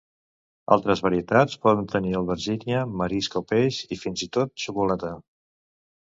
[0.75, 5.13] Altres varietats poden tenir albergínia, marisc o peix i, fins i tot, xocolata.